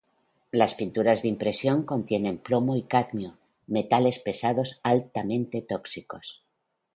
Las 0.49 0.73
pinturas 0.73 1.21
de 1.21 1.27
impresión 1.27 1.83
contienen 1.83 2.39
plomo 2.39 2.75
y 2.75 2.81
cadmio, 2.81 3.37
metales 3.67 4.17
pesados 4.17 4.79
altamente 4.83 5.61
tóxicos. 5.61 6.43